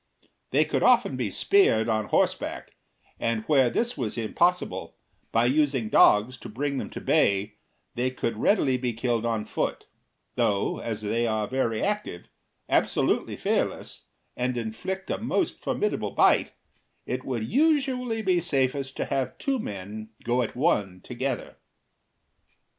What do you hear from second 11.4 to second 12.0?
very